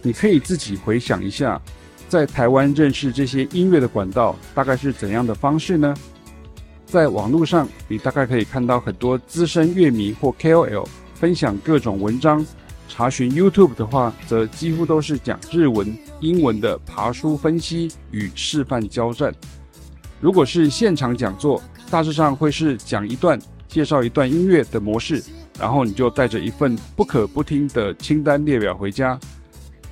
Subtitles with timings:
[0.00, 1.60] 你可以自己回想一下，
[2.08, 5.94] 在台湾认识这些音乐的管道大概是怎样的方式呢？
[6.88, 12.42] 在网络上，你大概可以看到很多资深乐迷或 KOL 分享各种文章；
[12.88, 19.34] 查询 YouTube 的话，则几乎都是讲日文、英文的爬书分析与示范交战。
[20.18, 25.22] 如果是现场讲座，大致上会是讲一段、介绍一段音乐的模式，
[25.60, 29.18] 然后你就带着一份不可不听的清单列表回家。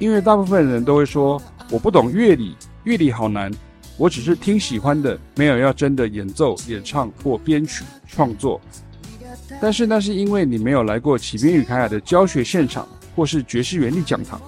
[0.00, 3.48] 因为大部分人都会说，我不懂乐理，乐理好难，
[4.00, 8.58] 我只是听喜欢的，没有要真的演奏、演唱或编曲创作。
[9.60, 14.40] 但是那是因为你没有来过启斌与凯雅的教学现场，或是爵士原理讲堂，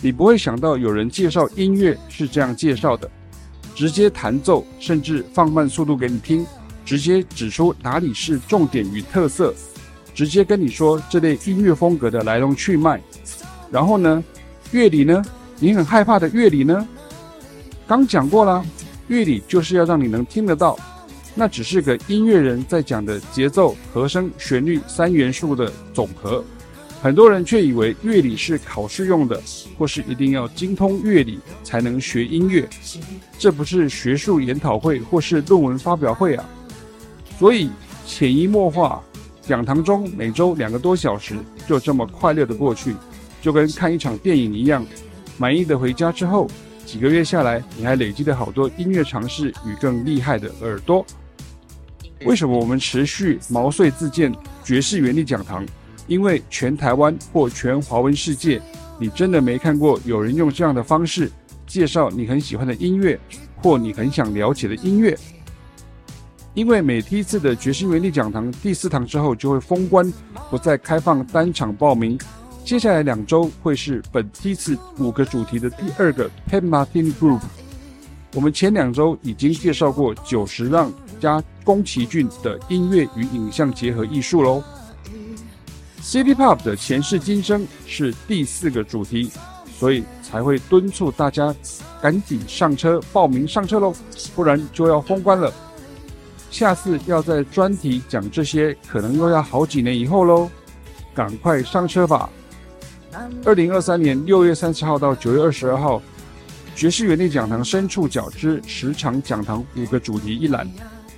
[0.00, 3.06] 你不会想到有人介绍音乐是这样介绍的，
[3.74, 6.46] 直接弹奏，甚至放慢速度给你听，
[6.82, 9.54] 直接指出哪里是重点与特色，
[10.14, 12.98] 直接跟你说这类音乐风格的来龙去脉，
[13.70, 14.24] 然后呢？
[14.72, 15.22] 乐理呢？
[15.58, 16.88] 你很害怕的乐理呢？
[17.90, 18.64] 刚讲过了，
[19.08, 20.78] 乐理就是要让你能听得到，
[21.34, 26.44] 那只是个音乐人在讲的节奏、和声、旋律三元素的总和。
[27.02, 29.42] 很多人却以为乐理是考试用的，
[29.76, 32.68] 或是一定要精通乐理才能学音乐。
[33.36, 36.48] 这不是学术研讨会或是论文发表会啊！
[37.40, 37.70] 所以
[38.06, 39.02] 潜移默化，
[39.42, 41.34] 讲堂中每周两个多小时
[41.66, 42.94] 就这么快乐的过去。
[43.42, 44.86] 就跟看一场电影一样，
[45.38, 46.48] 满意的回家之后，
[46.84, 51.04] 几个月下来，你还累积了好多音乐尝试与更厉害的耳朵。
[52.24, 55.64] 为什么我们持续毛遂自荐爵士原理讲堂？
[56.06, 58.60] 因为全台湾或全华文世界，
[58.98, 61.30] 你真的没看过有人用这样的方式
[61.66, 63.18] 介绍你很喜欢的音乐，
[63.56, 65.16] 或你很想了解的音乐。
[66.52, 70.12] 因为每梯次的爵士原理讲堂第四堂之后就会封关，
[70.50, 72.18] 不再开放单场报名。
[72.64, 77.40] 接下来两周会是本梯次五个主题的第二个 Pat Martin Group。
[78.34, 84.62] 我们前两周已经介绍过久石让加宫崎骏的音乐与影像结合艺术喽。
[86.00, 89.32] City Pop 的前世今生是第四个主题，
[89.76, 91.52] 所以才会敦促大家
[92.00, 93.92] 赶紧上车报名上车喽，
[94.36, 95.52] 不然就要封关了。
[96.52, 100.48] 下次要在专题讲这些，可能又要好几年以后喽，
[101.12, 102.30] 赶快上车吧。
[103.44, 106.00] 二零二三年六月三十号到九月二十二号，
[106.76, 110.68] 爵士原理讲堂深触角之十场讲堂五个主题一览，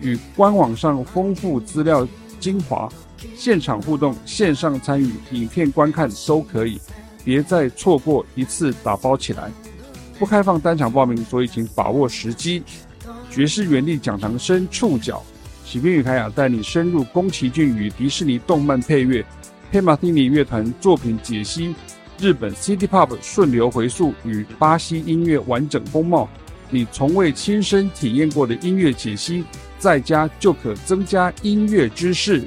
[0.00, 2.06] 与官网上丰富资料
[2.40, 2.88] 精华，
[3.36, 6.80] 现场互动、线上参与、影片观看都可以，
[7.24, 9.50] 别再错过一次打包起来。
[10.18, 12.62] 不开放单场报名，所以请把握时机。
[13.30, 15.22] 爵士原理讲堂深触角，
[15.64, 19.24] 启斌与凯雅带你深入宫崎骏与迪士尼动漫配乐。
[19.72, 21.74] Pat Metheny 乐团作品解析，
[22.18, 26.28] 日本 City Pop 顺流回溯与巴西音乐完整风貌，
[26.70, 29.44] 你从未亲身体验过的音乐解析，
[29.78, 32.44] 在家就可增加音乐知识。